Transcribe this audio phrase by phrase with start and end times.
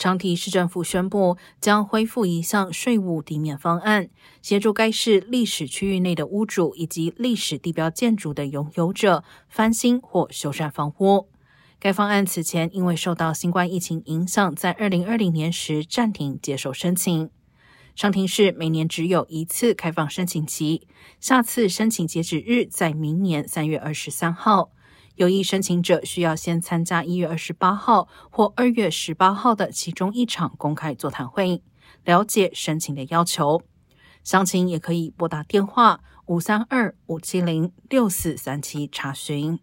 [0.00, 4.08] 长堤市政府宣布，将恢复一项税务抵免方案，
[4.40, 11.28] 协助该市历史区域内的屋主以及历史地标建筑的拥有者翻新或修缮房屋。
[11.78, 17.28] 该方案此前因为受到新冠疫情影响，在二零二零年时暂停接受申请。
[17.94, 20.88] 长庭市每年只有一次开放申请期，
[21.20, 24.70] 下次申请截止日在明年三月二十三号。
[25.20, 31.60] 有意申请者需要先参加一月二十八号或二月十八号的其中一场公开座谈会，
[32.06, 33.60] 了解申请的要求。
[34.24, 39.60] 详情也可以拨打电话五三二五七零六四三七查询。